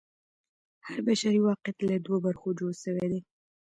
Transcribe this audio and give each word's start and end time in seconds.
هر 0.85 0.97
بشري 1.07 1.39
واقعیت 1.49 1.77
له 1.87 1.95
دوو 2.05 2.17
برخو 2.25 2.49
جوړ 2.59 2.71
سوی 2.83 3.05
دی. 3.11 3.21